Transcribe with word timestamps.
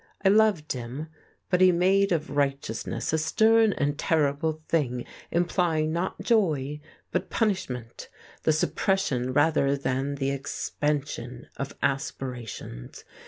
I 0.25 0.29
loved 0.29 0.73
him, 0.73 1.09
but 1.51 1.61
he 1.61 1.71
made 1.71 2.11
of 2.11 2.31
righteousness 2.31 3.13
a 3.13 3.19
stern 3.19 3.71
and 3.73 3.99
terrible 3.99 4.63
thing 4.67 5.05
implying 5.29 5.93
not 5.93 6.19
joy, 6.23 6.81
but 7.11 7.29
punishment, 7.29 8.09
the 8.41 8.51
suppression 8.51 9.31
rather 9.31 9.77
than 9.77 10.15
the 10.15 10.31
expansion 10.31 11.49
of 11.57 11.75
aspirations. 11.83 13.03